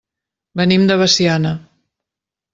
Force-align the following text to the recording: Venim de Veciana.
Venim 0.61 0.87
de 0.91 0.97
Veciana. 1.03 1.53